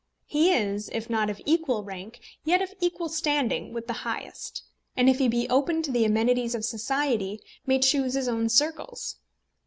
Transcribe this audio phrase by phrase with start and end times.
[0.25, 4.63] He is, if not of equal rank, yet of equal standing with the highest;
[4.97, 9.19] and if he be open to the amenities of society, may choose his own circles.